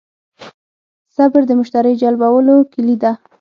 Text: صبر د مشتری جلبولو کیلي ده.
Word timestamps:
صبر 1.15 1.41
د 1.47 1.51
مشتری 1.59 1.93
جلبولو 2.01 2.55
کیلي 2.71 2.95
ده. 3.03 3.11